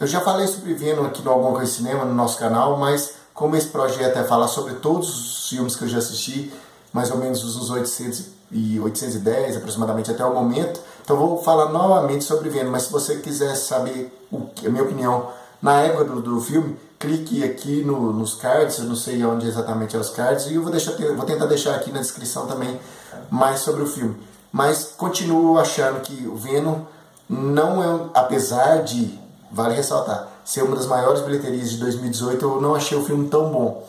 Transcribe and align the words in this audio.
Eu 0.00 0.06
já 0.06 0.20
falei 0.20 0.46
sobre 0.46 0.74
Venom 0.74 1.06
aqui 1.06 1.22
no 1.22 1.30
Alguma 1.32 1.66
Cinema, 1.66 2.04
no 2.04 2.14
nosso 2.14 2.38
canal, 2.38 2.76
mas 2.76 3.14
como 3.34 3.56
esse 3.56 3.66
projeto 3.66 4.16
é 4.16 4.22
falar 4.22 4.46
sobre 4.46 4.74
todos 4.74 5.08
os 5.08 5.48
filmes 5.48 5.74
que 5.74 5.82
eu 5.82 5.88
já 5.88 5.98
assisti, 5.98 6.52
mais 6.92 7.10
ou 7.10 7.16
menos 7.16 7.42
uns 7.44 7.68
800 7.68 8.26
e 8.52 8.78
810 8.78 9.56
aproximadamente 9.56 10.08
até 10.10 10.24
o 10.24 10.32
momento, 10.32 10.80
então 11.02 11.16
vou 11.16 11.42
falar 11.42 11.70
novamente 11.70 12.22
sobre 12.22 12.48
Venom, 12.48 12.70
mas 12.70 12.84
se 12.84 12.92
você 12.92 13.16
quiser 13.16 13.56
saber 13.56 14.16
o, 14.30 14.48
a 14.64 14.68
minha 14.68 14.84
opinião 14.84 15.30
na 15.60 15.80
época 15.80 16.04
do, 16.04 16.22
do 16.22 16.40
filme, 16.40 16.76
clique 16.96 17.42
aqui 17.42 17.82
no, 17.82 18.12
nos 18.12 18.34
cards, 18.34 18.78
eu 18.78 18.84
não 18.84 18.94
sei 18.94 19.24
onde 19.24 19.48
exatamente 19.48 19.96
é 19.96 19.98
os 19.98 20.10
cards, 20.10 20.46
e 20.46 20.54
eu 20.54 20.62
vou, 20.62 20.70
deixar, 20.70 20.92
vou 20.92 21.26
tentar 21.26 21.46
deixar 21.46 21.74
aqui 21.74 21.90
na 21.90 21.98
descrição 21.98 22.46
também 22.46 22.78
mais 23.28 23.60
sobre 23.60 23.82
o 23.82 23.86
filme. 23.86 24.16
Mas 24.52 24.92
continuo 24.96 25.58
achando 25.58 26.00
que 26.02 26.26
o 26.28 26.36
Venom 26.36 26.82
não 27.28 27.82
é, 27.82 28.10
apesar 28.14 28.84
de, 28.84 29.18
vale 29.50 29.74
ressaltar, 29.74 30.28
ser 30.44 30.62
uma 30.62 30.76
das 30.76 30.86
maiores 30.86 31.22
bilheterias 31.22 31.70
de 31.70 31.78
2018, 31.78 32.44
eu 32.44 32.60
não 32.60 32.74
achei 32.74 32.96
o 32.96 33.04
filme 33.04 33.28
tão 33.28 33.50
bom. 33.50 33.86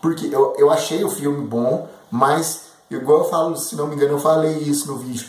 Porque 0.00 0.26
eu, 0.26 0.54
eu 0.58 0.70
achei 0.70 1.04
o 1.04 1.08
filme 1.08 1.46
bom, 1.46 1.88
mas, 2.10 2.62
igual 2.90 3.20
eu 3.20 3.24
falo, 3.24 3.56
se 3.56 3.76
não 3.76 3.86
me 3.86 3.94
engano, 3.94 4.14
eu 4.14 4.18
falei 4.18 4.58
isso 4.58 4.88
no 4.88 4.98
vídeo. 4.98 5.28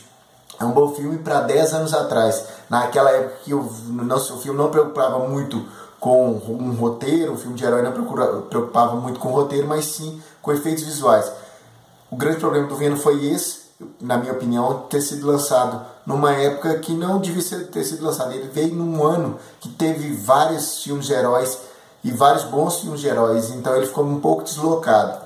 É 0.59 0.65
um 0.65 0.71
bom 0.71 0.93
filme 0.93 1.17
para 1.17 1.41
10 1.41 1.73
anos 1.73 1.93
atrás. 1.93 2.45
Naquela 2.69 3.11
época 3.11 3.35
que 3.43 3.53
o, 3.53 3.63
nosso, 3.89 4.37
filme 4.37 4.57
não 4.57 4.69
preocupava 4.69 5.27
muito 5.27 5.65
com 5.99 6.31
um 6.31 6.75
roteiro, 6.75 7.33
o 7.33 7.37
filme 7.37 7.55
de 7.55 7.63
herói 7.63 7.81
não 7.81 7.91
preocupava 7.91 8.95
muito 8.95 9.19
com 9.19 9.29
o 9.29 9.35
roteiro, 9.35 9.67
mas 9.67 9.85
sim 9.85 10.21
com 10.41 10.51
efeitos 10.51 10.83
visuais. 10.83 11.31
O 12.11 12.15
grande 12.15 12.39
problema 12.39 12.67
do 12.67 12.75
Venom 12.75 12.97
foi 12.97 13.25
esse, 13.25 13.62
na 13.99 14.17
minha 14.17 14.33
opinião, 14.33 14.85
ter 14.89 15.01
sido 15.01 15.27
lançado 15.27 15.85
numa 16.05 16.33
época 16.33 16.79
que 16.79 16.93
não 16.93 17.19
devia 17.19 17.41
ter 17.65 17.83
sido 17.83 18.05
lançado. 18.05 18.31
Ele 18.31 18.49
veio 18.49 18.75
num 18.75 19.05
ano 19.05 19.37
que 19.59 19.69
teve 19.69 20.13
vários 20.13 20.83
filmes 20.83 21.05
de 21.05 21.13
heróis 21.13 21.57
e 22.03 22.11
vários 22.11 22.43
bons 22.43 22.81
filmes 22.81 22.99
de 22.99 23.07
heróis, 23.07 23.49
então 23.51 23.75
ele 23.75 23.85
ficou 23.85 24.03
um 24.03 24.19
pouco 24.19 24.43
deslocado. 24.43 25.21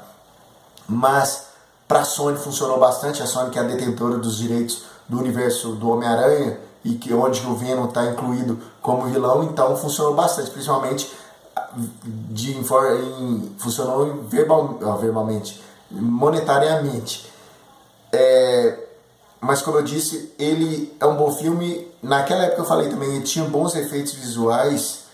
Mas 0.87 1.47
para 1.87 2.01
a 2.01 2.05
Sony 2.05 2.37
funcionou 2.37 2.79
bastante, 2.79 3.23
a 3.23 3.25
Sony 3.25 3.49
que 3.49 3.57
é 3.57 3.61
a 3.61 3.65
detentora 3.65 4.17
dos 4.17 4.37
direitos 4.37 4.83
do 5.07 5.17
universo 5.17 5.69
do 5.69 5.89
Homem-Aranha 5.89 6.59
e 6.83 6.95
que 6.95 7.13
onde 7.13 7.45
o 7.47 7.55
Venom 7.55 7.85
está 7.85 8.05
incluído 8.05 8.59
como 8.81 9.05
vilão, 9.05 9.43
então 9.43 9.75
funcionou 9.75 10.13
bastante, 10.13 10.51
principalmente 10.51 11.11
de, 12.03 12.51
em, 12.51 13.51
funcionou 13.57 14.23
verbal, 14.23 14.77
verbalmente, 14.99 15.61
monetariamente. 15.91 17.31
É, 18.11 18.77
mas 19.39 19.61
como 19.61 19.77
eu 19.77 19.83
disse, 19.83 20.33
ele 20.37 20.95
é 20.99 21.05
um 21.05 21.15
bom 21.15 21.31
filme. 21.31 21.87
Naquela 22.01 22.43
época 22.43 22.61
eu 22.61 22.65
falei 22.65 22.89
também, 22.89 23.15
ele 23.15 23.23
tinha 23.23 23.45
bons 23.45 23.75
efeitos 23.75 24.13
visuais 24.13 25.05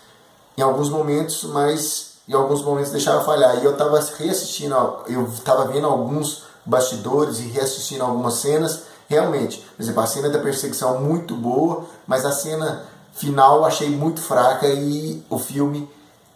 em 0.57 0.61
alguns 0.61 0.89
momentos, 0.89 1.43
mas 1.45 2.13
em 2.27 2.33
alguns 2.33 2.63
momentos 2.63 2.91
deixava 2.91 3.23
falhar. 3.23 3.61
E 3.61 3.65
eu 3.65 3.73
estava 3.73 3.99
reassistindo, 4.17 4.75
eu 5.07 5.25
estava 5.25 5.65
vendo 5.65 5.87
alguns 5.87 6.43
bastidores 6.65 7.39
e 7.39 7.43
reassistindo 7.43 8.03
algumas 8.03 8.35
cenas. 8.35 8.83
Realmente, 9.07 9.63
por 9.75 9.83
exemplo, 9.83 10.01
a 10.01 10.07
cena 10.07 10.29
da 10.29 10.39
perseguição 10.39 10.99
muito 11.01 11.35
boa, 11.35 11.85
mas 12.07 12.25
a 12.25 12.31
cena 12.31 12.85
final 13.13 13.57
eu 13.57 13.65
achei 13.65 13.89
muito 13.89 14.21
fraca 14.21 14.67
e 14.67 15.23
o 15.29 15.37
filme 15.37 15.89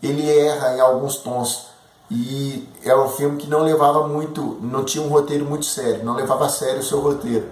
ele 0.03 0.29
erra 0.29 0.75
em 0.75 0.79
alguns 0.79 1.17
tons. 1.17 1.67
E 2.09 2.67
é 2.83 2.95
um 2.95 3.09
filme 3.09 3.37
que 3.37 3.47
não 3.47 3.63
levava 3.63 4.07
muito, 4.07 4.57
não 4.61 4.83
tinha 4.83 5.03
um 5.03 5.09
roteiro 5.09 5.45
muito 5.45 5.65
sério, 5.65 6.05
não 6.05 6.15
levava 6.15 6.45
a 6.45 6.49
sério 6.49 6.79
o 6.79 6.83
seu 6.83 6.99
roteiro. 6.99 7.47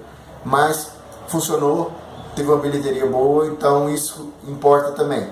Mas 0.46 0.92
funcionou, 1.28 1.92
teve 2.36 2.50
uma 2.50 2.58
bilheteria 2.58 3.06
boa, 3.06 3.48
então 3.48 3.90
isso 3.90 4.30
importa 4.48 4.92
também. 4.92 5.28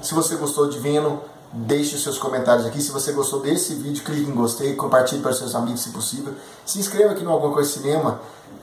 Se 0.00 0.14
você 0.14 0.36
gostou 0.36 0.68
de 0.68 0.78
Venom, 0.78 1.18
deixe 1.52 1.94
os 1.94 2.02
seus 2.02 2.18
comentários 2.18 2.66
aqui. 2.66 2.80
Se 2.80 2.90
você 2.90 3.12
gostou 3.12 3.40
desse 3.40 3.74
vídeo, 3.74 4.02
clique 4.02 4.30
em 4.30 4.34
gostei, 4.34 4.74
compartilhe 4.74 5.22
para 5.22 5.32
seus 5.32 5.54
amigos 5.54 5.82
se 5.82 5.90
possível. 5.90 6.34
Se 6.64 6.78
inscreva 6.78 7.12
aqui 7.12 7.22
no 7.22 7.32
Alguma 7.32 7.52
Coisa 7.52 7.70
Cinema, 7.70 8.20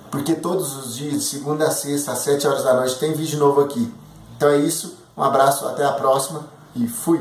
porque 0.09 0.33
todos 0.33 0.75
os 0.75 0.95
dias, 0.95 1.23
segunda 1.25 1.67
a 1.67 1.71
sexta, 1.71 2.11
às 2.11 2.19
7 2.19 2.47
horas 2.47 2.63
da 2.63 2.73
noite, 2.73 2.97
tem 2.97 3.13
vídeo 3.13 3.39
novo 3.39 3.61
aqui. 3.61 3.91
Então 4.35 4.49
é 4.49 4.57
isso, 4.57 4.97
um 5.15 5.23
abraço, 5.23 5.65
até 5.67 5.85
a 5.85 5.91
próxima 5.93 6.45
e 6.75 6.87
fui! 6.87 7.09